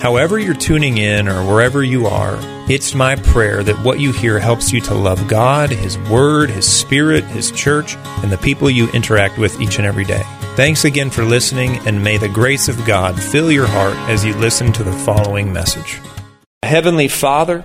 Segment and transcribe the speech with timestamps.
[0.00, 2.38] However, you're tuning in or wherever you are,
[2.70, 6.68] it's my prayer that what you hear helps you to love God, His Word, His
[6.68, 10.22] Spirit, His church, and the people you interact with each and every day.
[10.54, 14.34] Thanks again for listening, and may the grace of God fill your heart as you
[14.34, 15.98] listen to the following message.
[16.62, 17.64] Heavenly Father,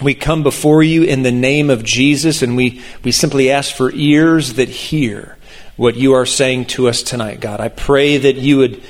[0.00, 3.92] we come before you in the name of Jesus, and we, we simply ask for
[3.92, 5.36] ears that hear
[5.76, 7.60] what you are saying to us tonight, God.
[7.60, 8.82] I pray that you would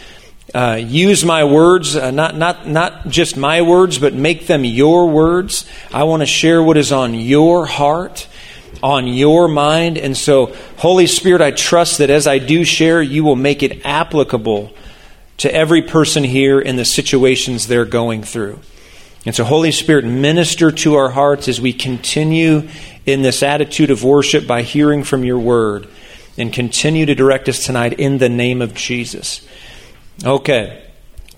[0.54, 5.08] uh, use my words, uh, not, not, not just my words, but make them your
[5.08, 5.64] words.
[5.92, 8.28] I want to share what is on your heart,
[8.82, 9.96] on your mind.
[9.96, 13.84] And so, Holy Spirit, I trust that as I do share, you will make it
[13.86, 14.72] applicable
[15.38, 18.60] to every person here in the situations they're going through.
[19.24, 22.68] And so, Holy Spirit, minister to our hearts as we continue
[23.06, 25.88] in this attitude of worship by hearing from your word
[26.36, 29.46] and continue to direct us tonight in the name of Jesus.
[30.24, 30.82] Okay.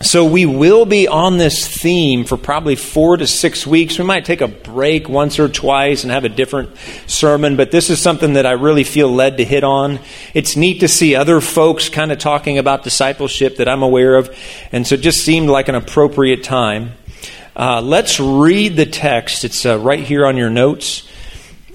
[0.01, 3.97] So we will be on this theme for probably four to six weeks.
[3.97, 6.75] We might take a break once or twice and have a different
[7.07, 9.99] sermon, but this is something that I really feel led to hit on.
[10.33, 14.37] It's neat to see other folks kind of talking about discipleship that I'm aware of,
[14.73, 16.91] and so it just seemed like an appropriate time.
[17.55, 19.45] Uh, let's read the text.
[19.45, 21.07] It's uh, right here on your notes.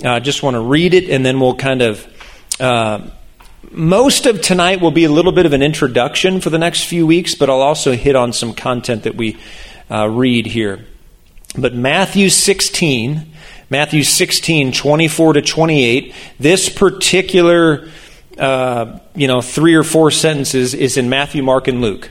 [0.05, 2.06] I uh, just want to read it, and then we'll kind of
[2.61, 3.09] uh,
[3.70, 7.06] most of tonight will be a little bit of an introduction for the next few
[7.06, 9.38] weeks, but I'll also hit on some content that we
[9.90, 10.84] uh, read here.
[11.56, 13.26] But Matthew 16,
[13.70, 17.88] Matthew 16, 24 to 28, this particular,
[18.38, 22.10] uh, you know, three or four sentences is in Matthew, Mark, and Luke.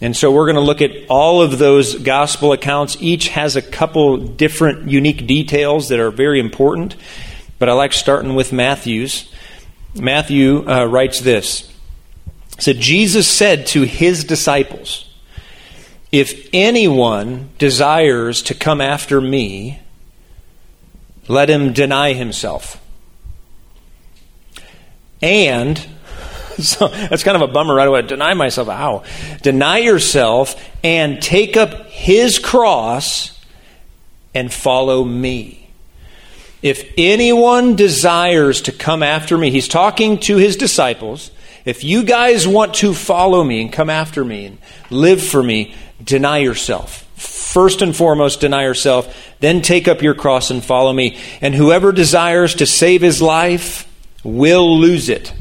[0.00, 2.96] And so we're going to look at all of those gospel accounts.
[3.00, 6.96] Each has a couple different unique details that are very important,
[7.58, 9.30] but I like starting with Matthew's.
[9.96, 11.72] Matthew uh, writes this.
[12.58, 15.12] said, Jesus said to his disciples,
[16.12, 19.80] If anyone desires to come after me,
[21.28, 22.82] let him deny himself.
[25.22, 25.78] And,
[26.58, 28.02] so that's kind of a bummer right away.
[28.02, 28.68] Deny myself.
[28.68, 29.04] How?
[29.42, 30.54] Deny yourself
[30.84, 33.32] and take up his cross
[34.34, 35.65] and follow me.
[36.62, 41.30] If anyone desires to come after me, he's talking to his disciples.
[41.64, 44.58] If you guys want to follow me and come after me and
[44.90, 47.02] live for me, deny yourself.
[47.16, 49.34] First and foremost, deny yourself.
[49.40, 51.18] Then take up your cross and follow me.
[51.40, 53.88] And whoever desires to save his life
[54.22, 55.32] will lose it.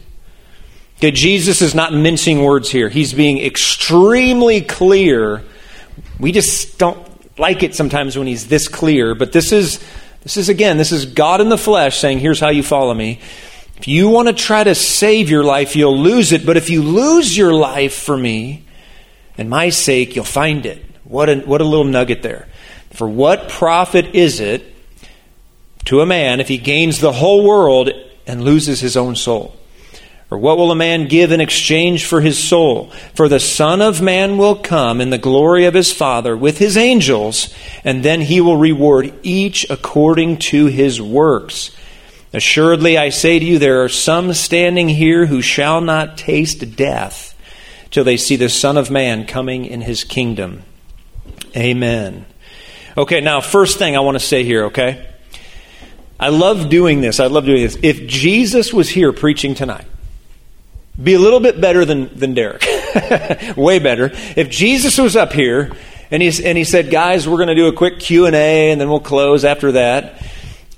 [0.98, 2.88] Okay, Jesus is not mincing words here.
[2.90, 5.44] He's being extremely clear.
[6.20, 7.06] We just don't
[7.38, 9.84] like it sometimes when he's this clear, but this is
[10.26, 13.20] this is, again, this is God in the flesh saying, Here's how you follow me.
[13.78, 16.48] If you want to try to save your life, you'll lose it.
[16.48, 18.64] But if you lose your life for me
[19.38, 20.84] and my sake, you'll find it.
[21.04, 22.48] What a, what a little nugget there.
[22.90, 24.66] For what profit is it
[25.86, 27.92] to a man if he gains the whole world
[28.26, 29.56] and loses his own soul?
[30.32, 32.90] Or what will a man give in exchange for his soul?
[33.14, 36.78] For the Son of Man will come in the glory of his Father with his
[36.78, 37.54] angels,
[37.84, 41.76] and then he will reward each according to his works.
[42.34, 47.34] Assuredly, I say to you, there are some standing here who shall not taste death
[47.92, 50.64] till they see the Son of Man coming in his kingdom.
[51.56, 52.26] Amen.
[52.98, 55.08] Okay, now, first thing I want to say here, okay?
[56.20, 57.20] I love doing this.
[57.20, 57.78] I love doing this.
[57.84, 59.86] If Jesus was here preaching tonight,
[61.02, 62.66] be a little bit better than, than Derek.
[63.58, 64.12] Way better.
[64.36, 65.72] If Jesus was up here
[66.10, 68.90] and, he's, and he said, guys, we're going to do a quick Q&A and then
[68.90, 70.26] we'll close after that.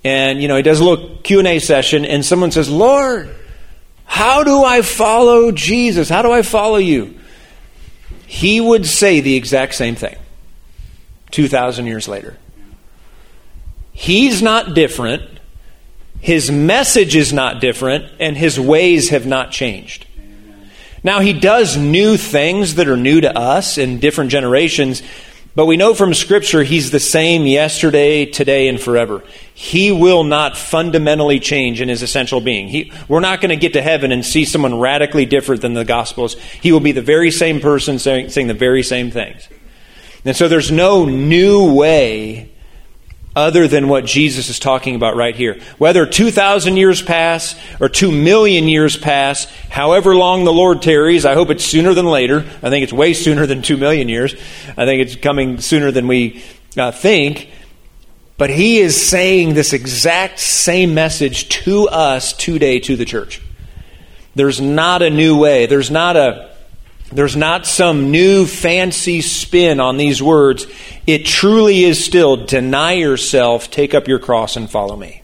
[0.04, 3.36] And, you know, he does a little Q&A session and someone says, Lord,
[4.06, 6.10] how do I follow Jesus?
[6.10, 7.20] How do I follow you?
[8.26, 10.16] He would say the exact same thing
[11.32, 12.38] 2,000 years later.
[13.94, 15.24] He's not different.
[16.20, 20.07] His message is not different, and his ways have not changed.
[21.04, 25.02] Now, he does new things that are new to us in different generations,
[25.56, 29.24] but we know from Scripture he's the same yesterday, today, and forever.
[29.54, 32.68] He will not fundamentally change in his essential being.
[32.68, 35.86] He, we're not going to get to heaven and see someone radically different than the
[35.86, 36.36] Gospels.
[36.36, 39.48] He will be the very same person saying, saying the very same things.
[40.26, 42.52] And so there's no new way
[43.38, 45.62] other than what Jesus is talking about right here.
[45.78, 51.36] Whether 2,000 years pass or 2 million years pass, however long the Lord tarries, I
[51.36, 52.40] hope it's sooner than later.
[52.40, 54.34] I think it's way sooner than 2 million years.
[54.76, 56.44] I think it's coming sooner than we
[56.76, 57.52] uh, think.
[58.38, 63.40] But he is saying this exact same message to us today to the church.
[64.34, 65.68] There's not a new way.
[65.68, 66.57] There's not a
[67.12, 70.68] there's not some new fancy spin on these words.
[71.06, 75.22] It truly is still deny yourself, take up your cross, and follow me.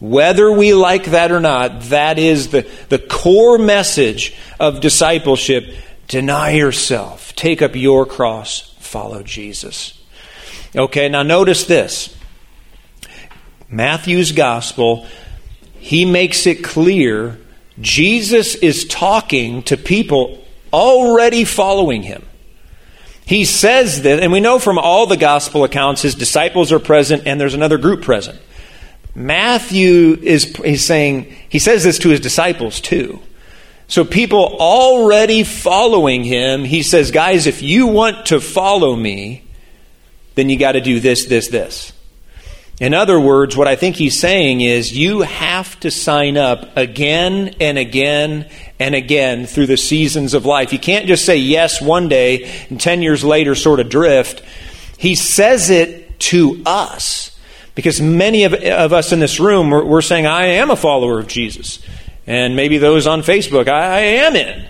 [0.00, 5.74] Whether we like that or not, that is the, the core message of discipleship.
[6.08, 9.98] Deny yourself, take up your cross, follow Jesus.
[10.74, 12.16] Okay, now notice this
[13.68, 15.06] Matthew's gospel,
[15.78, 17.38] he makes it clear
[17.80, 20.39] Jesus is talking to people
[20.72, 22.24] already following him.
[23.26, 27.26] He says this, and we know from all the gospel accounts, his disciples are present
[27.26, 28.40] and there's another group present.
[29.14, 33.20] Matthew is he's saying, he says this to his disciples too.
[33.86, 39.44] So people already following him, he says, guys, if you want to follow me,
[40.36, 41.92] then you got to do this, this, this.
[42.80, 47.56] In other words, what I think he's saying is you have to sign up again
[47.60, 48.48] and again
[48.80, 50.72] and again through the seasons of life.
[50.72, 54.42] You can't just say yes one day and 10 years later sort of drift.
[54.98, 57.38] He says it to us
[57.74, 61.18] because many of, of us in this room, we're, we're, saying, I am a follower
[61.18, 61.80] of Jesus.
[62.26, 64.66] And maybe those on Facebook, I, I am in.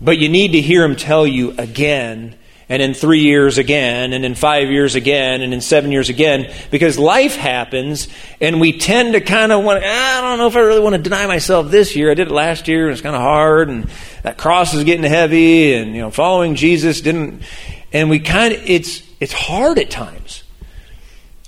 [0.00, 2.36] But you need to hear him tell you again
[2.72, 6.50] and in three years again, and in five years again, and in seven years again,
[6.70, 8.08] because life happens,
[8.40, 11.02] and we tend to kind of want, I don't know if I really want to
[11.02, 12.10] deny myself this year.
[12.10, 13.90] I did it last year, and it's kind of hard, and
[14.22, 17.42] that cross is getting heavy, and, you know, following Jesus didn't,
[17.92, 20.42] and we kind of, it's, it's hard at times.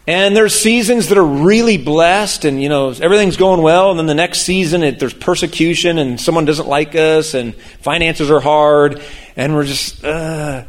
[0.06, 3.88] And there's seasons that are really blessed, and you know everything's going well.
[3.88, 8.30] And then the next season, it, there's persecution, and someone doesn't like us, and finances
[8.30, 9.00] are hard,
[9.36, 10.04] and we're just.
[10.04, 10.64] Uh,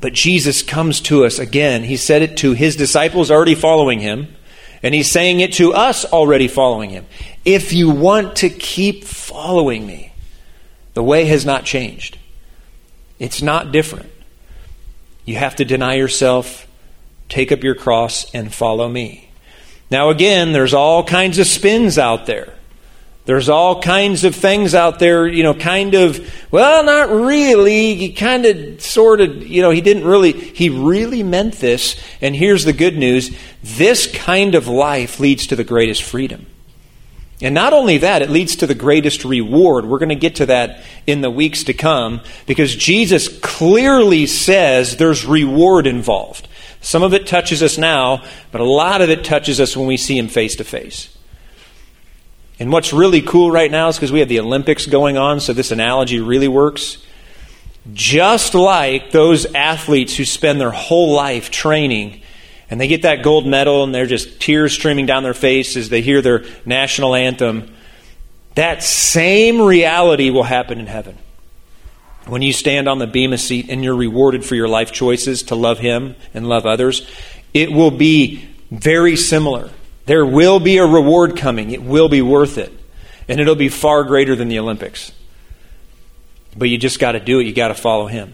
[0.00, 1.82] but Jesus comes to us again.
[1.82, 4.34] He said it to his disciples already following him,
[4.82, 7.06] and he's saying it to us already following him.
[7.44, 10.12] If you want to keep following me,
[10.94, 12.18] the way has not changed.
[13.18, 14.10] It's not different.
[15.24, 16.66] You have to deny yourself,
[17.28, 19.30] take up your cross, and follow me.
[19.90, 22.54] Now, again, there's all kinds of spins out there.
[23.28, 27.94] There's all kinds of things out there, you know, kind of, well, not really.
[27.94, 32.02] He kind of, sort of, you know, he didn't really, he really meant this.
[32.22, 36.46] And here's the good news this kind of life leads to the greatest freedom.
[37.42, 39.84] And not only that, it leads to the greatest reward.
[39.84, 44.96] We're going to get to that in the weeks to come because Jesus clearly says
[44.96, 46.48] there's reward involved.
[46.80, 49.98] Some of it touches us now, but a lot of it touches us when we
[49.98, 51.14] see him face to face.
[52.58, 55.52] And what's really cool right now is because we have the Olympics going on, so
[55.52, 56.98] this analogy really works.
[57.92, 62.22] Just like those athletes who spend their whole life training
[62.70, 65.88] and they get that gold medal and they're just tears streaming down their face as
[65.88, 67.74] they hear their national anthem,
[68.56, 71.16] that same reality will happen in heaven.
[72.26, 75.54] When you stand on the Bema seat and you're rewarded for your life choices to
[75.54, 77.08] love Him and love others,
[77.54, 79.70] it will be very similar.
[80.08, 81.70] There will be a reward coming.
[81.70, 82.72] It will be worth it.
[83.28, 85.12] And it'll be far greater than the Olympics.
[86.56, 87.44] But you just got to do it.
[87.44, 88.32] You got to follow him.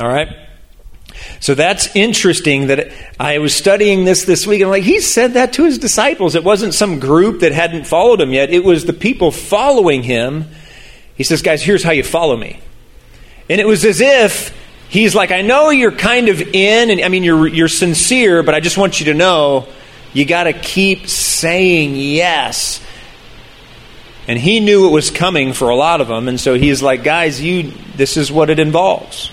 [0.00, 0.36] All right?
[1.38, 4.62] So that's interesting that I was studying this this week.
[4.62, 6.34] And I'm like, he said that to his disciples.
[6.34, 10.46] It wasn't some group that hadn't followed him yet, it was the people following him.
[11.14, 12.60] He says, guys, here's how you follow me.
[13.48, 14.52] And it was as if
[14.88, 18.56] he's like, I know you're kind of in, and I mean, you're, you're sincere, but
[18.56, 19.68] I just want you to know
[20.12, 22.80] you got to keep saying yes.
[24.28, 27.02] And he knew it was coming for a lot of them, and so he's like,
[27.02, 29.30] guys, you this is what it involves.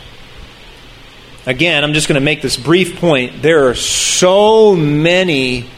[1.45, 3.41] Again, I'm just going to make this brief point.
[3.41, 5.69] There are so many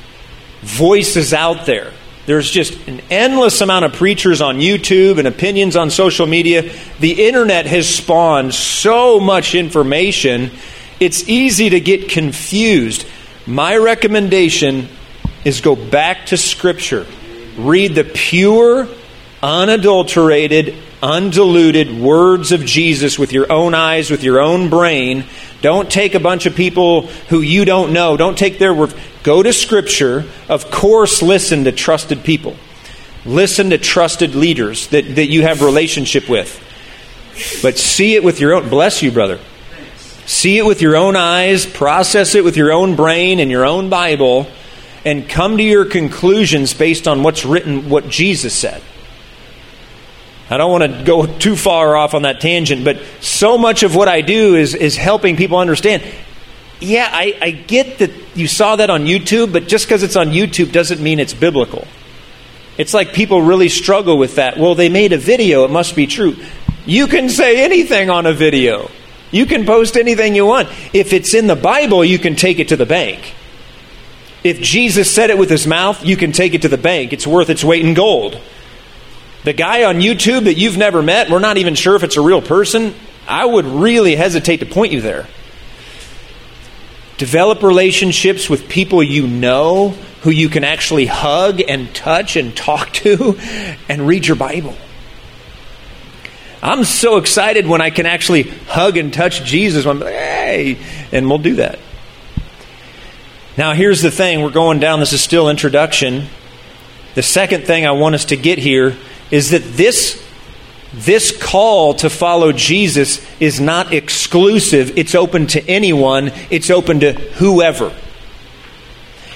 [0.61, 1.93] voices out there.
[2.25, 6.71] There's just an endless amount of preachers on YouTube and opinions on social media.
[6.99, 10.51] The internet has spawned so much information,
[10.99, 13.07] it's easy to get confused.
[13.47, 14.87] My recommendation
[15.43, 17.07] is go back to Scripture.
[17.57, 18.87] Read the pure,
[19.41, 25.25] unadulterated, undiluted words of Jesus with your own eyes, with your own brain.
[25.61, 28.15] Don't take a bunch of people who you don't know.
[28.15, 28.93] Don't take their word.
[29.23, 30.25] Go to Scripture.
[30.47, 32.55] Of course, listen to trusted people.
[33.25, 36.59] Listen to trusted leaders that, that you have relationship with.
[37.61, 38.69] But see it with your own.
[38.69, 39.39] Bless you, brother.
[40.31, 43.89] See it with your own eyes, process it with your own brain and your own
[43.89, 44.47] Bible,
[45.03, 48.81] and come to your conclusions based on what's written, what Jesus said.
[50.49, 53.93] I don't want to go too far off on that tangent, but so much of
[53.93, 56.01] what I do is, is helping people understand.
[56.79, 60.29] Yeah, I, I get that you saw that on YouTube, but just because it's on
[60.29, 61.85] YouTube doesn't mean it's biblical.
[62.77, 64.57] It's like people really struggle with that.
[64.57, 66.37] Well, they made a video, it must be true.
[66.85, 68.89] You can say anything on a video.
[69.31, 70.69] You can post anything you want.
[70.93, 73.33] If it's in the Bible, you can take it to the bank.
[74.43, 77.13] If Jesus said it with his mouth, you can take it to the bank.
[77.13, 78.39] It's worth its weight in gold.
[79.43, 82.21] The guy on YouTube that you've never met, we're not even sure if it's a
[82.21, 82.93] real person,
[83.27, 85.27] I would really hesitate to point you there.
[87.17, 89.89] Develop relationships with people you know
[90.21, 93.37] who you can actually hug and touch and talk to
[93.87, 94.75] and read your Bible.
[96.61, 99.85] I'm so excited when I can actually hug and touch Jesus.
[99.85, 100.77] I'm like, hey,
[101.11, 101.79] and we'll do that.
[103.57, 106.27] Now, here's the thing we're going down, this is still introduction.
[107.15, 108.95] The second thing I want us to get here
[109.29, 110.23] is that this,
[110.93, 117.13] this call to follow Jesus is not exclusive, it's open to anyone, it's open to
[117.13, 117.93] whoever.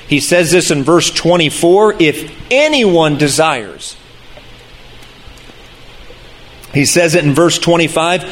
[0.07, 3.97] He says this in verse 24 if anyone desires.
[6.75, 8.23] He says it in verse 25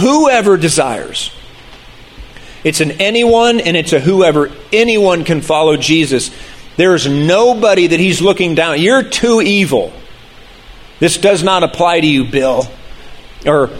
[0.00, 1.30] whoever desires.
[2.64, 4.50] It's an anyone and it's a whoever.
[4.72, 6.30] Anyone can follow Jesus.
[6.76, 8.80] There's nobody that he's looking down.
[8.80, 9.92] You're too evil.
[10.98, 12.66] This does not apply to you, Bill,
[13.46, 13.70] or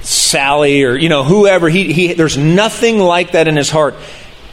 [0.00, 1.68] Sally, or you know whoever.
[1.68, 3.94] He, he, there's nothing like that in his heart.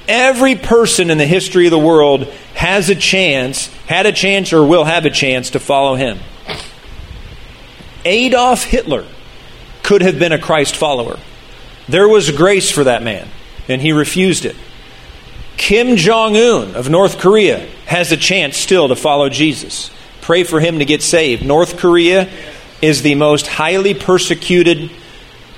[0.08, 4.64] Every person in the history of the world has a chance, had a chance, or
[4.64, 6.20] will have a chance to follow him.
[8.06, 9.06] Adolf Hitler
[9.84, 11.18] could have been a Christ follower.
[11.88, 13.28] There was grace for that man,
[13.68, 14.56] and he refused it.
[15.58, 19.92] Kim Jong un of North Korea has a chance still to follow Jesus.
[20.22, 21.44] Pray for him to get saved.
[21.44, 22.30] North Korea
[22.82, 24.92] is the most highly persecuted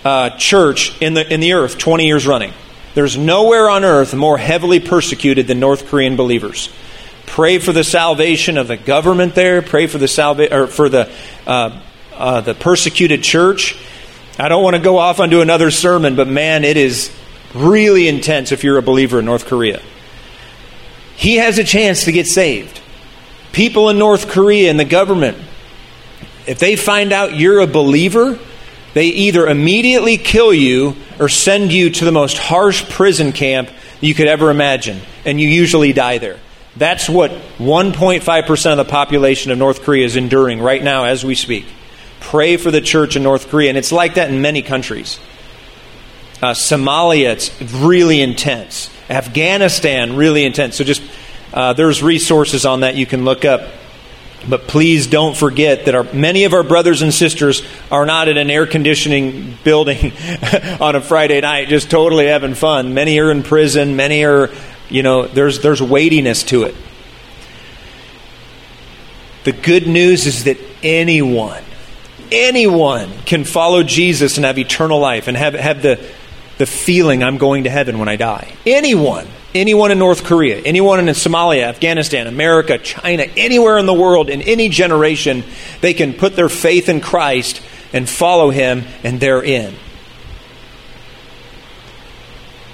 [0.03, 2.53] uh, church in the, in the earth 20 years running.
[2.93, 6.69] There's nowhere on earth more heavily persecuted than North Korean believers.
[7.25, 9.61] Pray for the salvation of the government there.
[9.61, 11.09] Pray for the salva- or for the
[11.47, 11.79] uh,
[12.21, 13.77] uh, the persecuted church.
[14.39, 17.11] I don't want to go off onto another sermon, but man, it is
[17.53, 19.81] really intense if you're a believer in North Korea.
[21.15, 22.81] He has a chance to get saved
[23.51, 25.37] people in North Korea and the government,
[26.47, 28.39] if they find out you're a believer,
[28.93, 34.13] they either immediately kill you or send you to the most harsh prison camp you
[34.13, 36.39] could ever imagine, and you usually die there.
[36.75, 41.35] That's what 1.5% of the population of North Korea is enduring right now as we
[41.35, 41.65] speak.
[42.21, 45.19] Pray for the church in North Korea, and it's like that in many countries.
[46.41, 48.89] Uh, Somalia, it's really intense.
[49.09, 50.77] Afghanistan, really intense.
[50.77, 51.03] So just
[51.53, 53.69] uh, there's resources on that you can look up.
[54.49, 57.61] But please don't forget that our, many of our brothers and sisters
[57.91, 60.13] are not in an air conditioning building
[60.79, 62.93] on a Friday night just totally having fun.
[62.93, 63.95] Many are in prison.
[63.95, 64.49] Many are,
[64.89, 66.75] you know, there's, there's weightiness to it.
[69.43, 71.63] The good news is that anyone,
[72.31, 76.03] anyone can follow Jesus and have eternal life and have, have the,
[76.57, 78.53] the feeling I'm going to heaven when I die.
[78.65, 79.27] Anyone.
[79.53, 84.41] Anyone in North Korea, anyone in Somalia, Afghanistan, America, China, anywhere in the world, in
[84.43, 85.43] any generation,
[85.81, 87.61] they can put their faith in Christ
[87.91, 89.75] and follow Him, and they're in.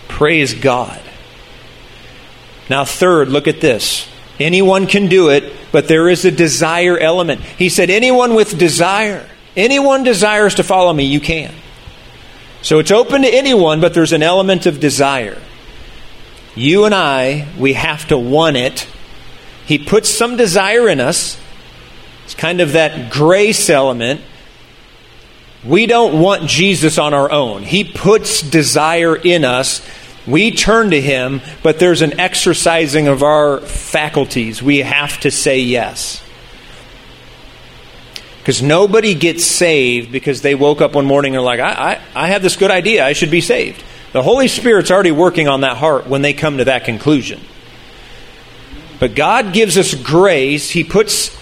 [0.08, 1.02] Praise God.
[2.70, 4.08] Now, third, look at this.
[4.40, 7.42] Anyone can do it, but there is a desire element.
[7.42, 11.54] He said, Anyone with desire, anyone desires to follow me, you can.
[12.62, 15.42] So it's open to anyone, but there's an element of desire.
[16.56, 18.88] You and I, we have to want it.
[19.66, 21.40] He puts some desire in us.
[22.26, 24.22] It's kind of that grace element.
[25.64, 27.64] We don't want Jesus on our own.
[27.64, 29.88] He puts desire in us.
[30.26, 34.62] We turn to Him, but there's an exercising of our faculties.
[34.62, 36.24] We have to say yes.
[38.48, 42.24] Because nobody gets saved because they woke up one morning and are like, I, I,
[42.24, 43.06] I have this good idea.
[43.06, 43.84] I should be saved.
[44.14, 47.42] The Holy Spirit's already working on that heart when they come to that conclusion.
[49.02, 50.70] But God gives us grace.
[50.70, 51.38] He puts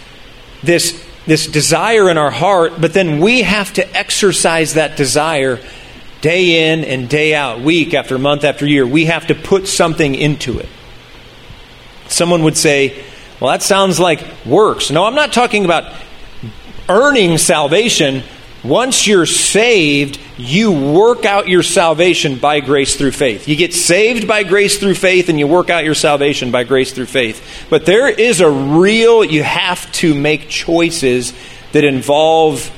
[0.63, 5.59] this, this desire in our heart, but then we have to exercise that desire
[6.21, 8.87] day in and day out, week after month after year.
[8.87, 10.69] We have to put something into it.
[12.07, 13.05] Someone would say,
[13.39, 14.89] well, that sounds like works.
[14.89, 16.01] No, I'm not talking about
[16.89, 18.23] earning salvation.
[18.63, 23.47] Once you're saved, you work out your salvation by grace through faith.
[23.47, 26.91] You get saved by grace through faith, and you work out your salvation by grace
[26.91, 27.67] through faith.
[27.69, 31.33] But there is a real, you have to make choices
[31.73, 32.71] that involve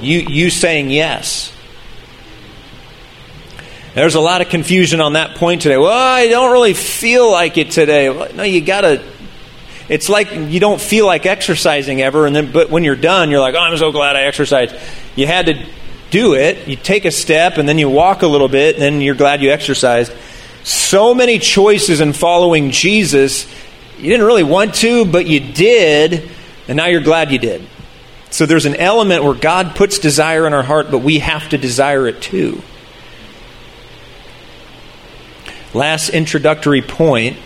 [0.00, 1.52] you, you saying yes.
[3.94, 5.76] There's a lot of confusion on that point today.
[5.76, 8.08] Well, I don't really feel like it today.
[8.34, 9.02] No, you got to
[9.88, 13.40] it's like you don't feel like exercising ever and then but when you're done you're
[13.40, 14.74] like oh i'm so glad i exercised.
[15.16, 15.66] You had to
[16.10, 16.68] do it.
[16.68, 19.42] You take a step and then you walk a little bit and then you're glad
[19.42, 20.12] you exercised.
[20.64, 23.46] So many choices in following jesus
[23.98, 26.30] you didn't really want to but you did
[26.68, 27.66] and now you're glad you did.
[28.30, 31.58] So there's an element where god puts desire in our heart but we have to
[31.58, 32.62] desire it too.
[35.74, 37.36] Last introductory point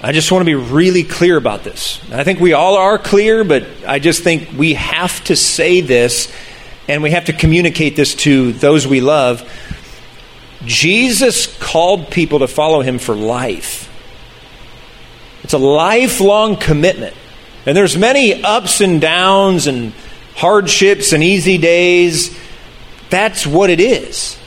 [0.00, 2.00] I just want to be really clear about this.
[2.12, 6.32] I think we all are clear, but I just think we have to say this
[6.86, 9.42] and we have to communicate this to those we love.
[10.64, 13.86] Jesus called people to follow him for life.
[15.42, 17.16] It's a lifelong commitment.
[17.66, 19.92] And there's many ups and downs and
[20.36, 22.38] hardships and easy days.
[23.10, 24.37] That's what it is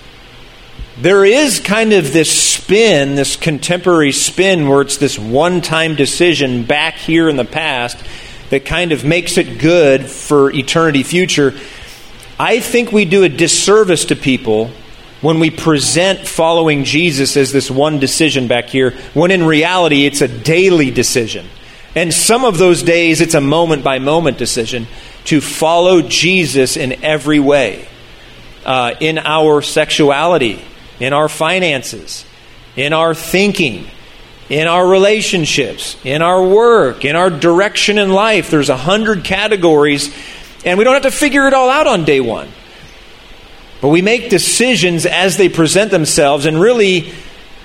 [1.02, 6.64] there is kind of this spin, this contemporary spin, where it's this one time decision
[6.64, 7.98] back here in the past
[8.52, 11.56] that kind of makes it good for eternity future.
[12.40, 14.70] I think we do a disservice to people
[15.22, 20.22] when we present following Jesus as this one decision back here, when in reality it's
[20.22, 21.48] a daily decision.
[21.96, 24.86] And some of those days it's a moment by moment decision
[25.26, 27.88] to follow Jesus in every way.
[28.64, 30.64] Uh, in our sexuality,
[31.02, 32.26] in our finances,
[32.78, 33.88] in our thinking,
[34.50, 38.52] in our relationships, in our work, in our direction in life.
[38.52, 40.14] There's a hundred categories,
[40.64, 42.50] and we don't have to figure it all out on day one.
[43.82, 47.14] But we make decisions as they present themselves, and really,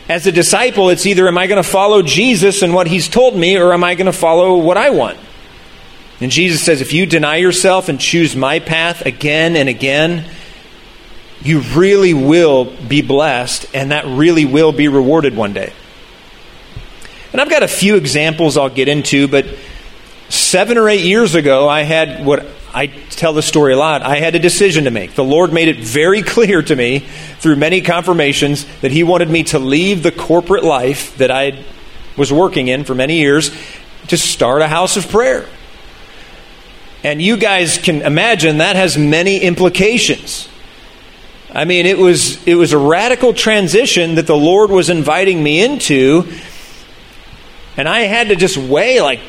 [0.09, 3.37] as a disciple, it's either am I going to follow Jesus and what he's told
[3.37, 5.19] me, or am I going to follow what I want?
[6.21, 10.25] And Jesus says, if you deny yourself and choose my path again and again,
[11.47, 15.73] you really will be blessed, and that really will be rewarded one day.
[17.33, 19.47] And I've got a few examples I'll get into, but
[20.29, 24.03] seven or eight years ago, I had what I tell the story a lot.
[24.03, 25.15] I had a decision to make.
[25.15, 27.01] The Lord made it very clear to me
[27.39, 31.65] through many confirmations that He wanted me to leave the corporate life that I
[32.17, 33.51] was working in for many years
[34.09, 35.47] to start a house of prayer.
[37.05, 40.49] And you guys can imagine that has many implications.
[41.57, 45.65] I mean, it was, it was a radical transition that the Lord was inviting me
[45.65, 46.31] into.
[47.79, 49.21] And I had to just weigh, like,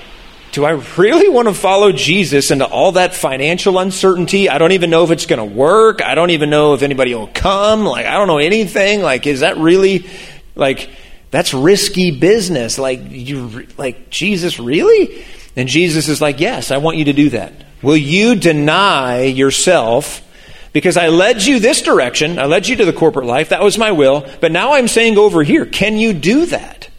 [0.51, 4.49] do I really want to follow Jesus into all that financial uncertainty?
[4.49, 6.01] I don't even know if it's going to work.
[6.01, 7.85] I don't even know if anybody will come.
[7.85, 9.01] Like, I don't know anything.
[9.01, 10.09] Like, is that really,
[10.53, 10.89] like,
[11.31, 12.77] that's risky business.
[12.77, 15.23] Like, you, like, Jesus, really?
[15.55, 17.53] And Jesus is like, yes, I want you to do that.
[17.81, 20.26] Will you deny yourself
[20.73, 22.39] because I led you this direction.
[22.39, 23.49] I led you to the corporate life.
[23.49, 24.27] That was my will.
[24.41, 26.89] But now I'm saying over here, can you do that?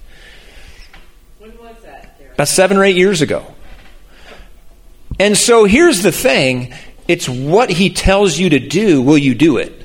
[1.39, 2.17] When was that?
[2.35, 3.55] About seven or eight years ago.
[5.19, 6.75] And so here's the thing
[7.09, 9.79] it's what he tells you to do, will you do it?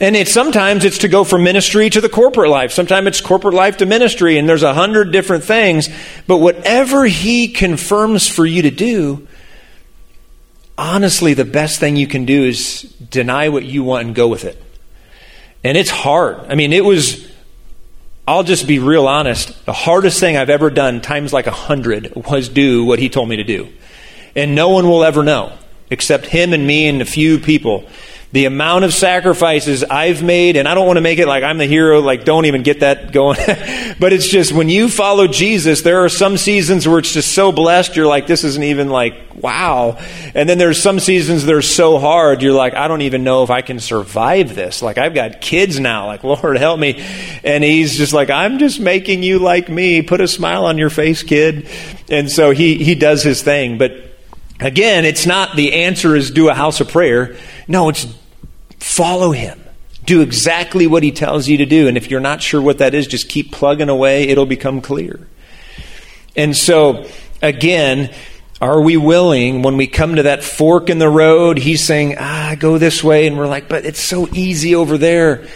[0.00, 2.70] And it's sometimes it's to go from ministry to the corporate life.
[2.70, 5.88] Sometimes it's corporate life to ministry, and there's a hundred different things.
[6.28, 9.26] But whatever he confirms for you to do,
[10.78, 14.44] honestly, the best thing you can do is deny what you want and go with
[14.44, 14.62] it.
[15.64, 16.38] And it's hard.
[16.48, 17.30] I mean, it was,
[18.26, 19.66] I'll just be real honest.
[19.66, 23.28] The hardest thing I've ever done, times like a hundred, was do what he told
[23.28, 23.68] me to do.
[24.36, 25.52] And no one will ever know,
[25.90, 27.88] except him and me and a few people
[28.30, 31.56] the amount of sacrifices I've made, and I don't want to make it like I'm
[31.56, 33.38] the hero, like don't even get that going.
[33.98, 37.52] but it's just when you follow Jesus, there are some seasons where it's just so
[37.52, 39.96] blessed, you're like, this isn't even like, wow.
[40.34, 43.44] And then there's some seasons that are so hard, you're like, I don't even know
[43.44, 44.82] if I can survive this.
[44.82, 47.02] Like, I've got kids now, like, Lord, help me.
[47.44, 50.02] And he's just like, I'm just making you like me.
[50.02, 51.66] Put a smile on your face, kid.
[52.10, 53.78] And so he, he does his thing.
[53.78, 54.07] But
[54.60, 57.36] Again, it's not the answer is do a house of prayer.
[57.68, 58.06] No, it's
[58.80, 59.62] follow him.
[60.04, 61.86] Do exactly what he tells you to do.
[61.86, 64.28] And if you're not sure what that is, just keep plugging away.
[64.28, 65.20] It'll become clear.
[66.34, 67.06] And so,
[67.42, 68.12] again,
[68.60, 71.58] are we willing when we come to that fork in the road?
[71.58, 73.26] He's saying, ah, go this way.
[73.26, 75.46] And we're like, but it's so easy over there.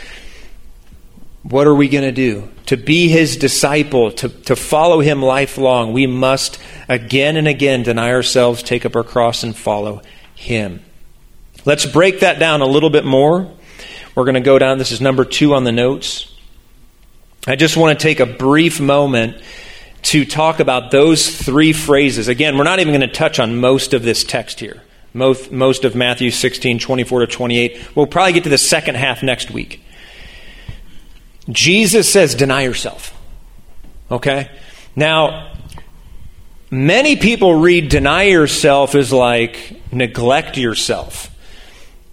[1.43, 2.49] What are we going to do?
[2.67, 8.13] To be his disciple, to, to follow him lifelong, we must again and again deny
[8.13, 10.03] ourselves, take up our cross, and follow
[10.35, 10.83] him.
[11.65, 13.51] Let's break that down a little bit more.
[14.15, 16.33] We're going to go down, this is number two on the notes.
[17.47, 19.43] I just want to take a brief moment
[20.03, 22.29] to talk about those three phrases.
[22.29, 25.85] Again, we're not even going to touch on most of this text here, most, most
[25.85, 27.97] of Matthew 16, 24 to 28.
[27.97, 29.83] We'll probably get to the second half next week.
[31.49, 33.19] Jesus says, deny yourself.
[34.11, 34.51] Okay?
[34.95, 35.53] Now,
[36.71, 41.29] many people read deny yourself as like neglect yourself.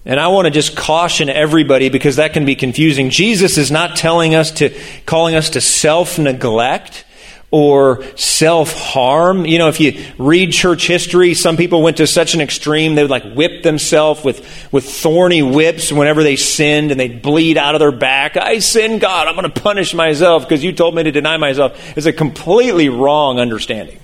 [0.06, 3.10] And I want to just caution everybody because that can be confusing.
[3.10, 7.06] Jesus is not telling us to, calling us to self neglect
[7.52, 9.46] or self harm.
[9.46, 13.04] You know, if you read church history, some people went to such an extreme they
[13.04, 14.40] would like whip themselves with,
[14.72, 18.38] with thorny whips whenever they sinned and they'd bleed out of their back.
[18.38, 21.98] I sinned, God, I'm going to punish myself because you told me to deny myself.
[21.98, 24.00] It's a completely wrong understanding.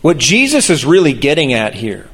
[0.00, 2.08] What Jesus is really getting at here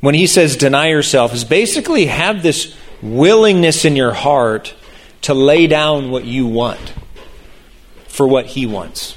[0.00, 4.74] when he says deny yourself is basically have this willingness in your heart
[5.22, 6.92] to lay down what you want
[8.18, 9.14] for what he wants.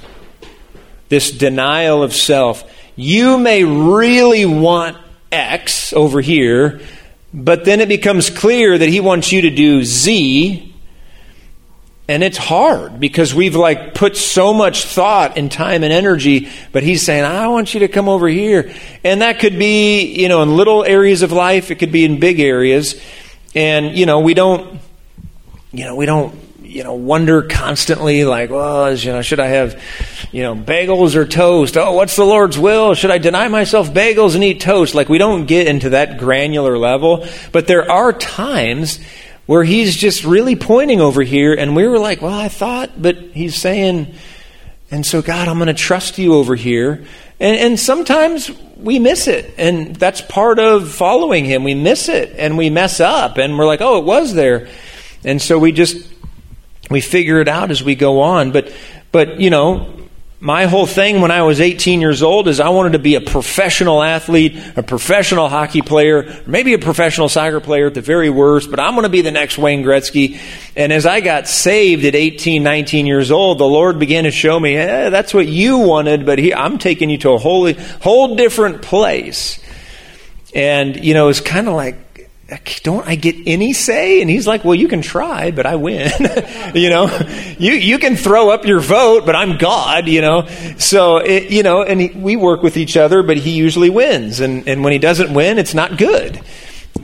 [1.09, 2.63] This denial of self.
[2.95, 4.95] You may really want
[5.31, 6.81] X over here,
[7.33, 10.71] but then it becomes clear that he wants you to do Z
[12.07, 16.83] and it's hard because we've like put so much thought and time and energy, but
[16.83, 18.71] he's saying, I want you to come over here.
[19.03, 22.19] And that could be, you know, in little areas of life, it could be in
[22.19, 23.01] big areas.
[23.55, 24.79] And, you know, we don't,
[25.71, 26.37] you know, we don't,
[26.71, 29.81] you know, wonder constantly like, well, you know, should I have,
[30.31, 31.75] you know, bagels or toast?
[31.75, 32.93] Oh, what's the Lord's will?
[32.93, 34.95] Should I deny myself bagels and eat toast?
[34.95, 38.99] Like, we don't get into that granular level, but there are times
[39.47, 43.17] where he's just really pointing over here, and we were like, well, I thought, but
[43.17, 44.13] he's saying,
[44.89, 47.03] and so, God, I'm going to trust you over here.
[47.37, 51.65] And, and, sometimes we miss it, and that's part of following him.
[51.65, 54.69] We miss it, and we mess up, and we're like, oh, it was there.
[55.23, 56.10] And so we just,
[56.91, 58.51] we figure it out as we go on.
[58.51, 58.73] But,
[59.11, 60.01] but you know,
[60.41, 63.21] my whole thing when I was 18 years old is I wanted to be a
[63.21, 68.71] professional athlete, a professional hockey player, maybe a professional soccer player at the very worst,
[68.71, 70.39] but I'm going to be the next Wayne Gretzky.
[70.75, 74.59] And as I got saved at 18, 19 years old, the Lord began to show
[74.59, 78.35] me, eh, that's what you wanted, but he, I'm taking you to a wholly, whole
[78.35, 79.59] different place.
[80.55, 82.10] And, you know, it's kind of like,
[82.83, 84.21] don't I get any say?
[84.21, 86.11] And he's like, well, you can try, but I win.
[86.75, 87.07] you know,
[87.57, 90.47] you, you can throw up your vote, but I'm God, you know.
[90.77, 94.41] So, it, you know, and he, we work with each other, but he usually wins.
[94.41, 96.41] And, and when he doesn't win, it's not good.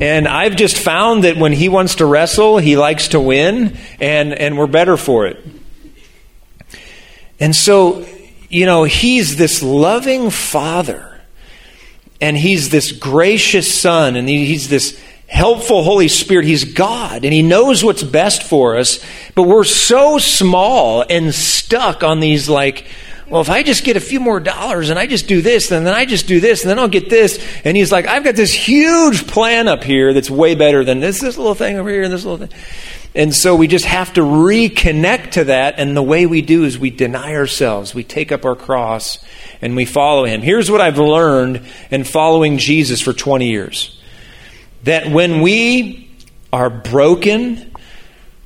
[0.02, 4.34] And I've just found that when he wants to wrestle, he likes to win, and,
[4.34, 5.44] and we're better for it.
[7.40, 8.06] And so,
[8.50, 11.22] you know, he's this loving father,
[12.20, 16.46] and he's this gracious son, and he, he's this helpful Holy Spirit.
[16.46, 19.04] He's God and He knows what's best for us,
[19.36, 22.88] but we're so small and stuck on these like,
[23.30, 25.86] well, if I just get a few more dollars and I just do this, and
[25.86, 27.46] then I just do this, and then I'll get this.
[27.66, 31.20] And he's like, I've got this huge plan up here that's way better than this,
[31.20, 32.58] this little thing over here and this little thing.
[33.14, 35.76] And so we just have to reconnect to that.
[35.78, 37.94] And the way we do is we deny ourselves.
[37.94, 39.18] We take up our cross
[39.62, 40.42] and we follow him.
[40.42, 43.97] Here's what I've learned in following Jesus for 20 years
[44.84, 46.10] that when we
[46.54, 47.72] are broken,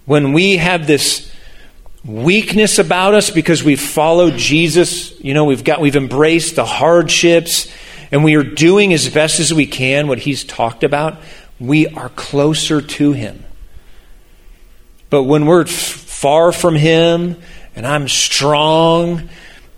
[0.06, 1.32] when we have this
[2.04, 7.72] weakness about us because we've followed Jesus, you know, we've got we've embraced the hardships
[8.12, 11.20] and we are doing as best as we can what he's talked about,
[11.60, 13.46] we are closer to him.
[15.10, 17.38] But when we're far from him
[17.76, 19.30] and I'm strong,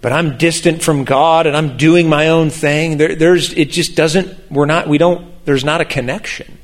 [0.02, 3.96] but I'm distant from God and I'm doing my own thing, there, there's it just
[3.96, 6.58] doesn't we're not we don't there's not a connection.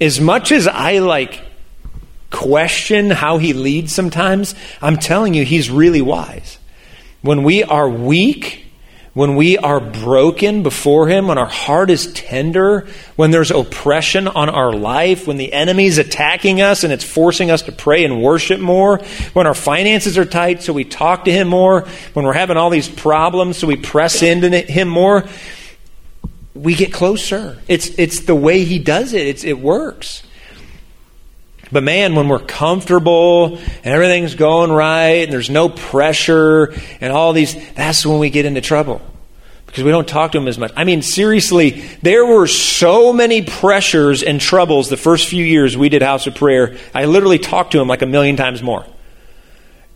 [0.00, 1.40] As much as I like
[2.30, 6.58] question how he leads sometimes, I'm telling you, he's really wise.
[7.22, 8.64] When we are weak,
[9.14, 14.48] when we are broken before Him, when our heart is tender, when there's oppression on
[14.48, 18.58] our life, when the enemy's attacking us and it's forcing us to pray and worship
[18.58, 18.98] more,
[19.32, 22.70] when our finances are tight, so we talk to Him more, when we're having all
[22.70, 25.24] these problems, so we press into Him more,
[26.54, 27.58] we get closer.
[27.68, 30.22] It's, it's the way He does it, it's, it works.
[31.72, 37.32] But man, when we're comfortable and everything's going right and there's no pressure and all
[37.32, 39.00] these, that's when we get into trouble
[39.74, 40.72] because we don't talk to him as much.
[40.76, 45.88] I mean, seriously, there were so many pressures and troubles the first few years we
[45.88, 46.76] did House of Prayer.
[46.94, 48.86] I literally talked to him like a million times more.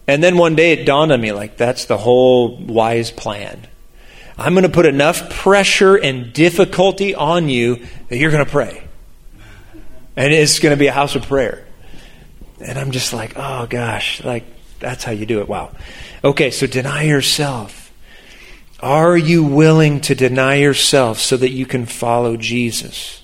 [0.08, 3.68] And then one day it dawned on me like, that's the whole wise plan.
[4.38, 8.84] I'm going to put enough pressure and difficulty on you that you're going to pray.
[10.14, 11.66] And it's going to be a house of prayer.
[12.60, 14.44] And I'm just like, oh gosh, like
[14.78, 15.48] that's how you do it.
[15.48, 15.72] Wow.
[16.22, 17.92] Okay, so deny yourself.
[18.80, 23.22] Are you willing to deny yourself so that you can follow Jesus?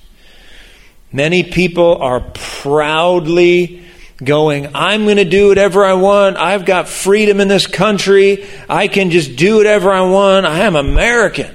[1.12, 3.83] Many people are proudly
[4.22, 6.36] going, I'm going to do whatever I want.
[6.36, 8.46] I've got freedom in this country.
[8.68, 10.46] I can just do whatever I want.
[10.46, 11.54] I am American.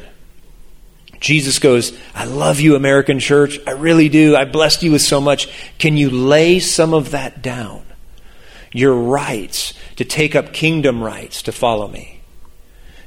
[1.19, 3.59] Jesus goes, I love you, American church.
[3.67, 4.35] I really do.
[4.35, 5.49] I blessed you with so much.
[5.77, 7.83] Can you lay some of that down?
[8.71, 12.21] Your rights to take up kingdom rights to follow me.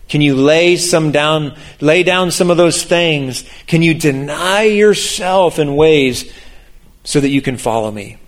[0.08, 3.48] Can you lay some down, lay down some of those things?
[3.66, 6.30] Can you deny yourself in ways
[7.04, 8.18] so that you can follow me?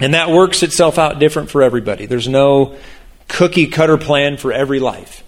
[0.00, 2.06] And that works itself out different for everybody.
[2.06, 2.76] There's no
[3.28, 5.22] cookie cutter plan for every life.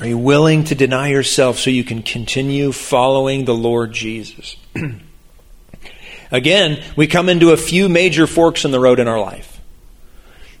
[0.00, 4.56] Are you willing to deny yourself so you can continue following the Lord Jesus?
[6.30, 9.60] Again, we come into a few major forks in the road in our life.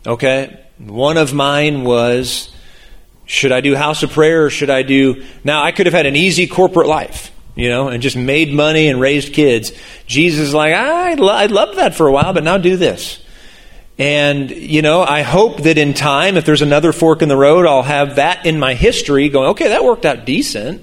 [0.06, 0.60] Okay?
[0.78, 2.52] One of mine was
[3.24, 5.24] should I do house of prayer or should I do.
[5.44, 8.88] Now, I could have had an easy corporate life, you know, and just made money
[8.88, 9.72] and raised kids.
[10.06, 13.22] Jesus is like, I, I loved that for a while, but now do this.
[13.98, 17.66] And, you know, I hope that in time, if there's another fork in the road,
[17.66, 20.82] I'll have that in my history going, okay, that worked out decent.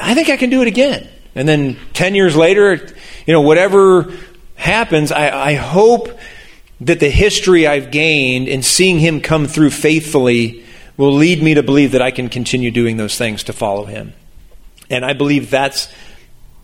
[0.00, 1.08] I think I can do it again.
[1.34, 2.74] And then 10 years later,
[3.26, 4.12] you know, whatever
[4.56, 6.18] happens, I, I hope
[6.80, 10.64] that the history I've gained in seeing him come through faithfully
[10.96, 14.12] will lead me to believe that I can continue doing those things to follow him.
[14.90, 15.88] And I believe that's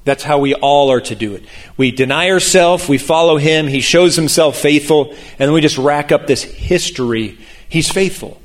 [0.04, 1.44] that's how we all are to do it.
[1.76, 6.12] We deny ourselves, we follow him, he shows himself faithful, and then we just rack
[6.12, 7.38] up this history.
[7.68, 8.40] He's faithful.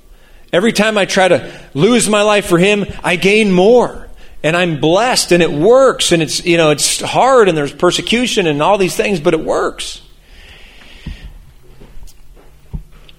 [0.52, 4.10] Every time I try to lose my life for him, I gain more.
[4.44, 8.48] And I'm blessed and it works and it's you know it's hard and there's persecution
[8.48, 10.02] and all these things, but it works.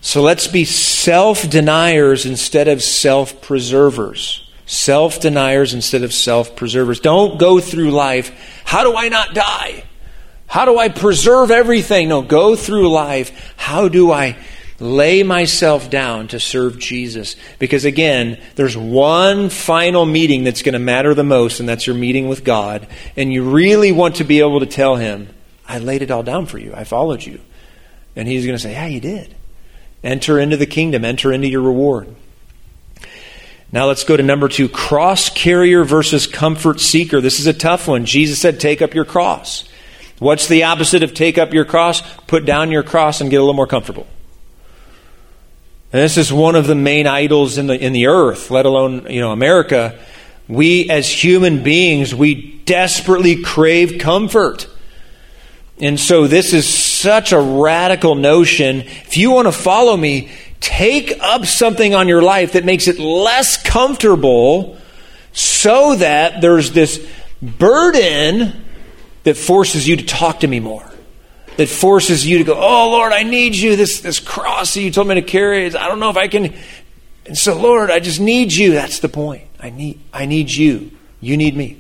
[0.01, 4.52] So let's be self deniers instead of self preservers.
[4.73, 6.99] Self deniers instead of self preservers.
[6.99, 8.63] Don't go through life.
[8.65, 9.85] How do I not die?
[10.47, 12.09] How do I preserve everything?
[12.09, 13.53] No, go through life.
[13.59, 14.39] How do I
[14.81, 17.37] lay myself down to serve Jesus?
[17.59, 21.95] Because again, there's one final meeting that's going to matter the most, and that's your
[21.95, 22.89] meeting with God.
[23.15, 25.29] And you really want to be able to tell Him,
[25.69, 26.73] I laid it all down for you.
[26.75, 27.43] I followed you.
[28.17, 29.35] And He's going to say, Yeah, you did.
[30.03, 32.17] Enter into the kingdom, enter into your reward.
[33.73, 37.23] Now let's go to number two cross carrier versus comfort seeker.
[37.23, 38.05] This is a tough one.
[38.05, 39.67] Jesus said, Take up your cross.
[40.19, 42.03] What's the opposite of take up your cross?
[42.27, 44.07] Put down your cross and get a little more comfortable.
[45.93, 49.07] And this is one of the main idols in the, in the earth, let alone
[49.11, 49.99] you know, America.
[50.49, 54.69] We as human beings, we desperately crave comfort.
[55.81, 58.83] And so this is such a radical notion.
[58.83, 60.31] If you want to follow me,
[60.63, 64.79] take up something on your life that makes it less comfortable
[65.33, 67.07] so that there's this
[67.43, 68.65] burden
[69.25, 70.89] that forces you to talk to me more.
[71.57, 73.77] That forces you to go, oh Lord, I need you.
[73.77, 76.29] This this cross that you told me to carry, is I don't know if I
[76.29, 76.55] can.
[77.27, 78.73] And so, Lord, I just need you.
[78.73, 79.45] That's the point.
[79.61, 80.93] I need I need you.
[81.21, 81.79] You need me.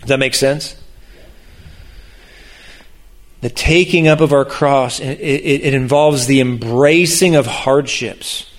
[0.00, 0.76] Does that make sense?
[3.40, 8.50] The taking up of our cross, it, it, it involves the embracing of hardships,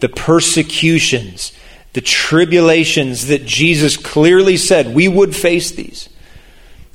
[0.00, 1.52] the persecutions,
[1.94, 6.10] the tribulations that Jesus clearly said we would face these.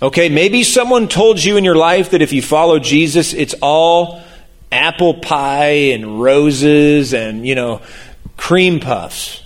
[0.01, 4.21] Okay, maybe someone told you in your life that if you follow Jesus, it's all
[4.71, 7.81] apple pie and roses and, you know,
[8.37, 9.43] cream puffs.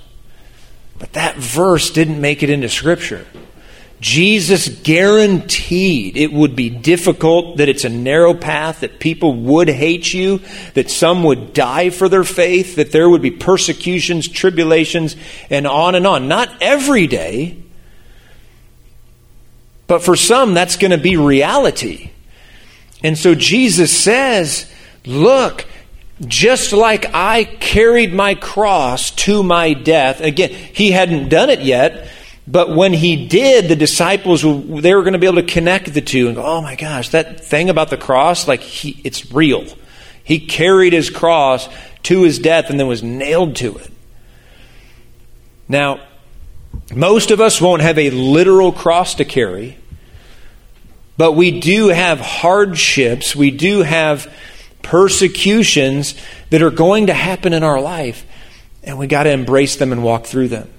[0.98, 3.26] But that verse didn't make it into Scripture.
[4.06, 10.14] Jesus guaranteed it would be difficult, that it's a narrow path, that people would hate
[10.14, 10.42] you,
[10.76, 15.16] that some would die for their faith, that there would be persecutions, tribulations,
[15.50, 16.28] and on and on.
[16.28, 17.58] Not every day,
[19.88, 22.12] but for some, that's going to be reality.
[23.02, 24.72] And so Jesus says,
[25.08, 25.66] Look,
[26.22, 32.12] just like I carried my cross to my death, again, he hadn't done it yet
[32.48, 36.02] but when he did, the disciples they were going to be able to connect the
[36.02, 39.66] two and go, "Oh my gosh, that thing about the cross, like he, it's real.
[40.24, 41.68] He carried his cross
[42.04, 43.92] to his death and then was nailed to it."
[45.68, 46.02] Now,
[46.94, 49.78] most of us won't have a literal cross to carry,
[51.18, 54.32] but we do have hardships, we do have
[54.84, 56.14] persecutions
[56.52, 58.24] that are going to happen in our life,
[58.84, 60.70] and we got to embrace them and walk through them.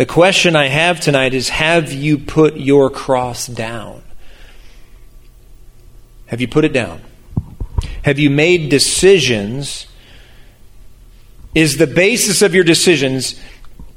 [0.00, 4.00] The question I have tonight is Have you put your cross down?
[6.24, 7.02] Have you put it down?
[8.02, 9.86] Have you made decisions?
[11.54, 13.38] Is the basis of your decisions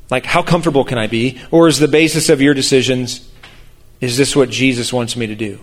[0.09, 1.39] like how comfortable can I be?
[1.51, 3.25] Or is the basis of your decisions,
[4.01, 5.57] is this what Jesus wants me to do?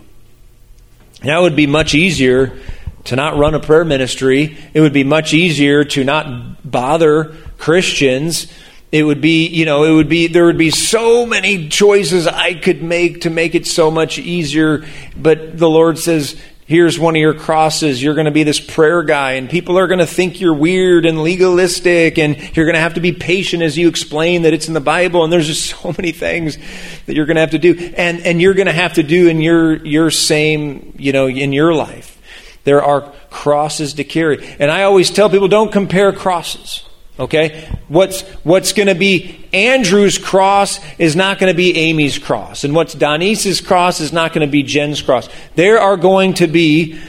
[1.23, 2.59] Now it would be much easier
[3.03, 4.57] to not run a prayer ministry.
[4.73, 8.51] It would be much easier to not bother Christians.
[8.91, 12.55] It would be, you know, it would be, there would be so many choices I
[12.55, 14.85] could make to make it so much easier.
[15.15, 18.03] But the Lord says, here's one of your crosses.
[18.03, 21.05] You're going to be this prayer guy, and people are going to think you're weird
[21.05, 24.67] and legalistic, and you're going to have to be patient as you explain that it's
[24.67, 25.23] in the Bible.
[25.23, 26.57] And there's just so many things
[27.05, 29.27] that you're going to have to do, and and you're going to have to do
[29.27, 32.17] in your your same, you know, in your life.
[32.63, 36.83] There are crosses to carry, and I always tell people don't compare crosses.
[37.21, 37.69] Okay?
[37.87, 42.63] What's, what's going to be Andrew's cross is not going to be Amy's cross.
[42.63, 45.29] And what's Donice's cross is not going to be Jen's cross.
[45.55, 46.99] There are going to be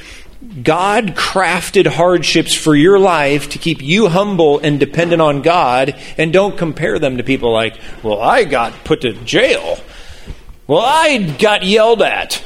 [0.63, 5.97] God crafted hardships for your life to keep you humble and dependent on God.
[6.19, 9.79] And don't compare them to people like, well, I got put to jail.
[10.67, 12.45] Well, I got yelled at.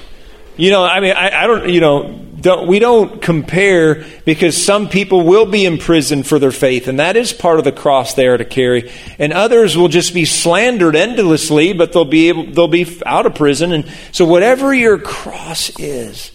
[0.57, 4.88] You know, I mean, I, I don't, you know, don't, we don't compare because some
[4.88, 8.26] people will be imprisoned for their faith, and that is part of the cross they
[8.26, 8.90] are to carry.
[9.18, 13.35] And others will just be slandered endlessly, but they'll be able, they'll be out of
[13.35, 13.72] prison.
[13.72, 16.30] And so, whatever your cross is,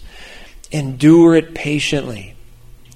[0.70, 2.36] endure it patiently.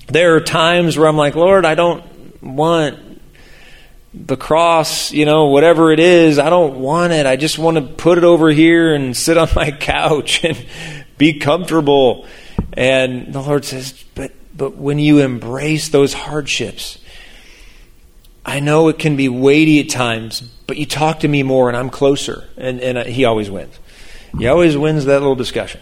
[0.06, 2.04] There are times where I'm like, Lord, I don't
[2.42, 3.20] want
[4.14, 7.26] the cross, you know, whatever it is, I don't want it.
[7.26, 10.64] I just want to put it over here and sit on my couch and
[11.18, 12.26] be comfortable.
[12.72, 16.98] And the Lord says, but, but when you embrace those hardships,
[18.44, 21.76] I know it can be weighty at times, but you talk to me more and
[21.76, 22.48] I'm closer.
[22.56, 23.78] And, and uh, he always wins.
[24.38, 25.80] He always wins that little discussion.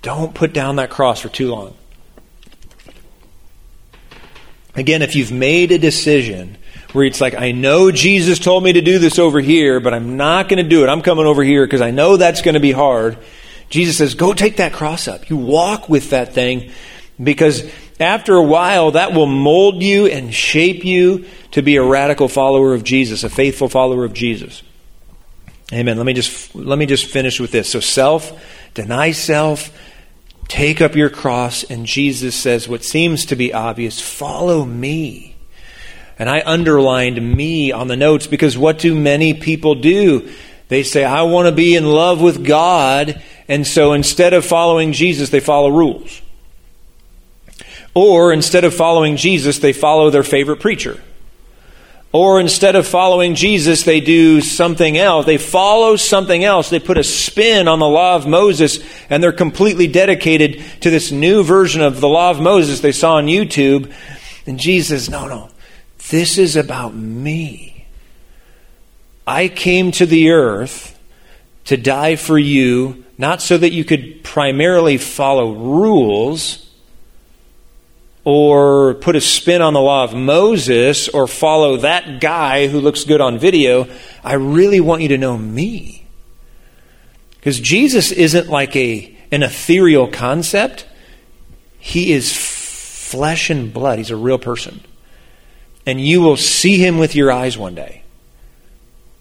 [0.00, 1.76] Don't put down that cross for too long.
[4.74, 6.56] Again, if you've made a decision
[6.92, 10.16] where it's like, I know Jesus told me to do this over here, but I'm
[10.16, 10.88] not going to do it.
[10.88, 13.18] I'm coming over here because I know that's going to be hard.
[13.72, 15.30] Jesus says, Go take that cross up.
[15.30, 16.70] You walk with that thing
[17.20, 22.28] because after a while, that will mold you and shape you to be a radical
[22.28, 24.62] follower of Jesus, a faithful follower of Jesus.
[25.72, 25.96] Amen.
[25.96, 27.70] Let me just let me just finish with this.
[27.70, 28.38] So self,
[28.74, 29.72] deny self,
[30.48, 35.34] take up your cross, and Jesus says what seems to be obvious, follow me.
[36.18, 40.30] And I underlined me on the notes because what do many people do?
[40.68, 44.92] They say, I want to be in love with God, and so instead of following
[44.92, 46.22] Jesus, they follow rules.
[47.94, 51.00] Or instead of following Jesus, they follow their favorite preacher.
[52.12, 55.24] Or instead of following Jesus, they do something else.
[55.24, 56.68] They follow something else.
[56.68, 61.10] They put a spin on the law of Moses and they're completely dedicated to this
[61.10, 63.92] new version of the law of Moses they saw on YouTube.
[64.46, 65.48] And Jesus, no, no,
[66.10, 67.86] this is about me.
[69.26, 70.98] I came to the earth
[71.64, 76.68] to die for you not so that you could primarily follow rules
[78.24, 83.04] or put a spin on the law of Moses or follow that guy who looks
[83.04, 83.88] good on video.
[84.24, 86.04] I really want you to know me.
[87.36, 90.84] Because Jesus isn't like a, an ethereal concept,
[91.78, 93.98] he is flesh and blood.
[93.98, 94.80] He's a real person.
[95.86, 98.02] And you will see him with your eyes one day.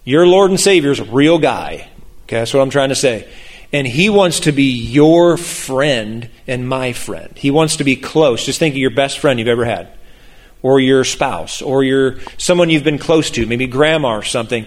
[0.06, 1.88] Your Lord and Savior is a real guy.
[2.24, 3.28] Okay, that's what I'm trying to say.
[3.74, 7.32] And he wants to be your friend and my friend.
[7.38, 8.46] He wants to be close.
[8.46, 9.88] Just think of your best friend you've ever had,
[10.62, 14.66] or your spouse, or your someone you've been close to, maybe grandma or something.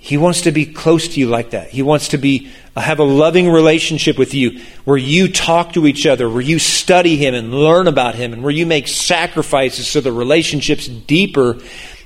[0.00, 1.70] He wants to be close to you like that.
[1.70, 5.86] He wants to be uh, have a loving relationship with you where you talk to
[5.86, 9.88] each other, where you study him and learn about him and where you make sacrifices
[9.88, 11.58] so the relationship's deeper.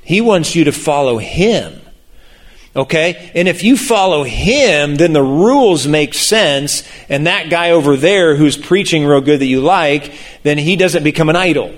[0.02, 1.81] He wants you to follow him.
[2.74, 3.30] Okay?
[3.34, 8.34] And if you follow him, then the rules make sense, and that guy over there
[8.34, 11.74] who's preaching real good that you like, then he doesn't become an idol.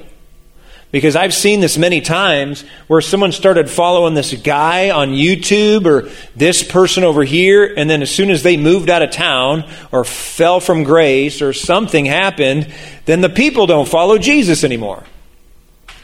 [0.93, 6.09] Because I've seen this many times where someone started following this guy on YouTube or
[6.37, 10.05] this person over here, and then as soon as they moved out of town or
[10.05, 12.73] fell from grace or something happened,
[13.07, 15.03] then the people don't follow Jesus anymore.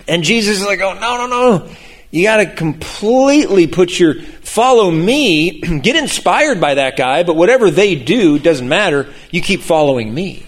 [0.09, 1.71] And Jesus is like, oh, no, no, no.
[2.11, 7.71] You got to completely put your follow me, get inspired by that guy, but whatever
[7.71, 9.13] they do doesn't matter.
[9.31, 10.47] You keep following me.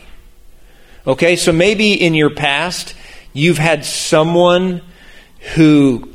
[1.07, 2.95] Okay, so maybe in your past
[3.33, 4.83] you've had someone
[5.55, 6.13] who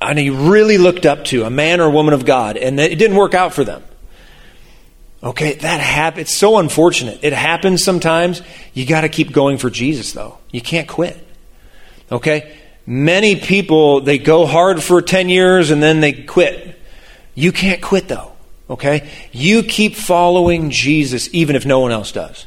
[0.00, 2.98] and he really looked up to, a man or a woman of God, and it
[2.98, 3.82] didn't work out for them.
[5.22, 6.22] Okay, that happens.
[6.22, 7.20] It's so unfortunate.
[7.22, 8.42] It happens sometimes.
[8.74, 10.38] You got to keep going for Jesus, though.
[10.50, 11.24] You can't quit.
[12.10, 12.56] Okay?
[12.86, 16.80] Many people, they go hard for 10 years and then they quit.
[17.34, 18.32] You can't quit, though.
[18.68, 19.08] Okay?
[19.32, 22.46] You keep following Jesus even if no one else does.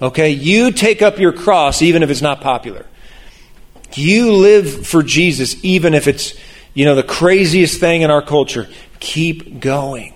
[0.00, 0.30] Okay?
[0.30, 2.86] You take up your cross even if it's not popular.
[3.94, 6.34] You live for Jesus even if it's,
[6.74, 8.68] you know, the craziest thing in our culture.
[9.00, 10.14] Keep going.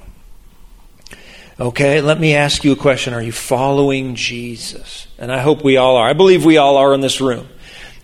[1.58, 3.14] Okay, let me ask you a question.
[3.14, 5.06] Are you following Jesus?
[5.18, 6.08] And I hope we all are.
[6.08, 7.48] I believe we all are in this room.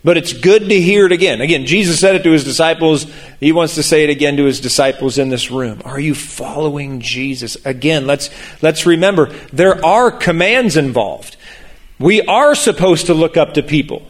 [0.03, 1.41] But it's good to hear it again.
[1.41, 3.05] Again, Jesus said it to his disciples.
[3.39, 5.81] He wants to say it again to his disciples in this room.
[5.85, 7.55] Are you following Jesus?
[7.65, 8.31] Again, let's,
[8.63, 11.37] let's remember there are commands involved.
[11.99, 14.07] We are supposed to look up to people.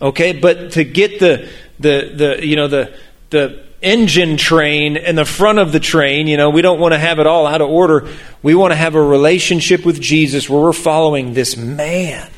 [0.00, 1.48] Okay, but to get the,
[1.80, 2.96] the, the, you know, the,
[3.30, 6.26] the engine train in the front of the train.
[6.26, 8.08] You know, we don't want to have it all out of order.
[8.42, 12.30] We want to have a relationship with Jesus where we're following this man,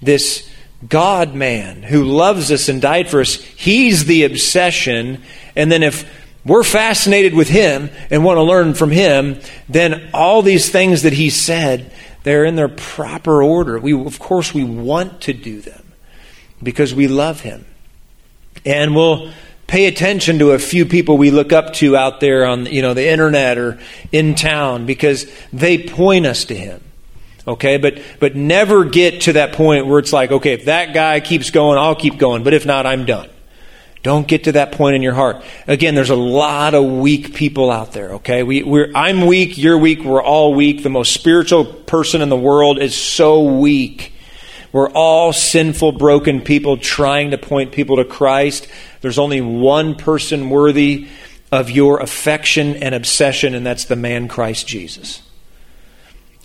[0.00, 0.50] this
[0.86, 3.34] God man who loves us and died for us.
[3.34, 5.22] He's the obsession.
[5.54, 6.08] And then if
[6.44, 11.12] we're fascinated with him and want to learn from him, then all these things that
[11.12, 13.78] he said, they're in their proper order.
[13.78, 15.92] We, of course, we want to do them
[16.62, 17.64] because we love him.
[18.64, 19.32] And we'll
[19.66, 22.94] pay attention to a few people we look up to out there on you know
[22.94, 23.78] the internet or
[24.12, 26.80] in town because they point us to him
[27.46, 27.76] okay?
[27.76, 31.50] But but never get to that point where it's like okay if that guy keeps
[31.50, 32.42] going i'll keep going.
[32.44, 33.30] But if not i'm done.
[34.02, 35.42] Don't get to that point in your heart.
[35.66, 38.42] Again there's a lot of weak people out there okay?
[38.42, 40.82] We, we're, i'm weak you're weak we're all weak.
[40.82, 44.12] The most spiritual person in the world is so weak.
[44.72, 48.68] We're all sinful, broken people trying to point people to Christ.
[49.00, 51.08] There's only one person worthy
[51.50, 55.22] of your affection and obsession, and that's the man Christ Jesus.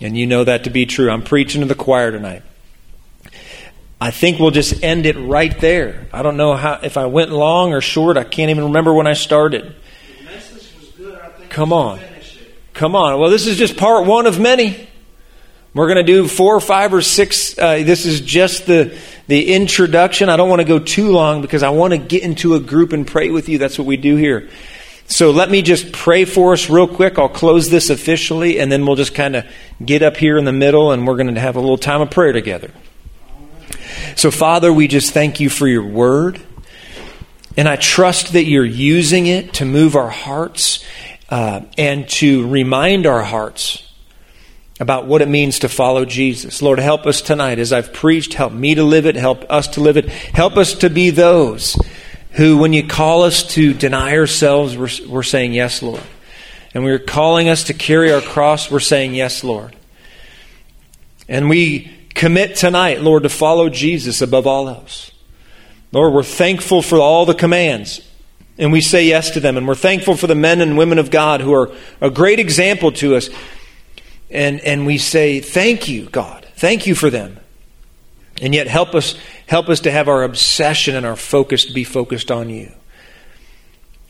[0.02, 1.10] And you know that to be true.
[1.10, 2.42] I'm preaching to the choir tonight.
[4.00, 6.08] I think we'll just end it right there.
[6.12, 8.16] I don't know how if I went long or short.
[8.16, 9.76] I can't even remember when I started.
[11.50, 12.00] Come on.
[12.74, 13.20] Come on.
[13.20, 14.88] Well, this is just part one of many.
[15.74, 17.56] We're going to do four, five, or six.
[17.56, 18.98] Uh, this is just the,
[19.28, 20.28] the introduction.
[20.28, 22.92] I don't want to go too long because I want to get into a group
[22.92, 23.58] and pray with you.
[23.58, 24.50] That's what we do here.
[25.12, 27.18] So let me just pray for us real quick.
[27.18, 29.44] I'll close this officially, and then we'll just kind of
[29.84, 32.10] get up here in the middle and we're going to have a little time of
[32.10, 32.70] prayer together.
[34.16, 36.40] So, Father, we just thank you for your word.
[37.58, 40.82] And I trust that you're using it to move our hearts
[41.28, 43.92] uh, and to remind our hearts
[44.80, 46.62] about what it means to follow Jesus.
[46.62, 48.32] Lord, help us tonight as I've preached.
[48.32, 49.16] Help me to live it.
[49.16, 50.08] Help us to live it.
[50.08, 51.76] Help us to be those
[52.32, 56.02] who, when you call us to deny ourselves, we're, we're saying, Yes, Lord.
[56.74, 59.76] And we're calling us to carry our cross, we're saying, Yes, Lord.
[61.28, 65.12] And we commit tonight, Lord, to follow Jesus above all else.
[65.92, 68.00] Lord, we're thankful for all the commands,
[68.58, 69.56] and we say yes to them.
[69.56, 71.70] And we're thankful for the men and women of God who are
[72.00, 73.28] a great example to us
[74.32, 76.46] and, and we say, Thank you, God.
[76.56, 77.38] Thank you for them.
[78.40, 79.16] And yet help us
[79.52, 82.72] help us to have our obsession and our focus to be focused on you.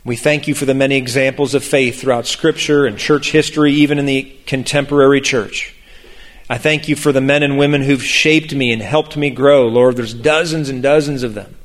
[0.04, 3.98] We thank you for the many examples of faith throughout Scripture and church history, even
[3.98, 5.74] in the contemporary church.
[6.48, 9.66] I thank you for the men and women who've shaped me and helped me grow.
[9.66, 11.56] Lord, there's dozens and dozens of them.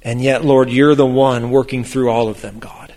[0.00, 2.94] And yet, Lord, you're the one working through all of them, God.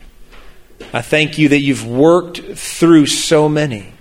[0.93, 3.91] I thank you that you've worked through so many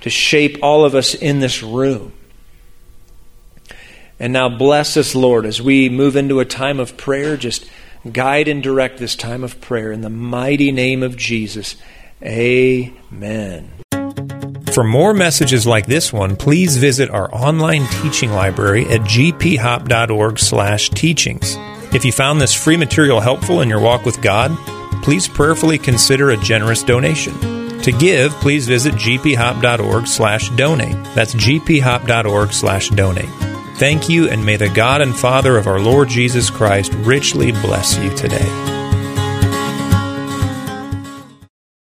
[0.00, 2.14] to shape all of us in this room.
[4.20, 7.36] And now bless us, Lord, as we move into a time of prayer.
[7.36, 7.64] Just
[8.10, 11.76] guide and direct this time of prayer in the mighty name of Jesus.
[12.22, 13.70] Amen.
[14.72, 21.94] For more messages like this one, please visit our online teaching library at gphop.org/teachings.
[21.94, 24.56] If you found this free material helpful in your walk with God,
[25.02, 27.34] please prayerfully consider a generous donation.
[27.80, 31.02] To give, please visit gphop.org slash donate.
[31.14, 33.57] That's gphop.org slash donate.
[33.78, 37.96] Thank you, and may the God and Father of our Lord Jesus Christ richly bless
[37.96, 38.77] you today.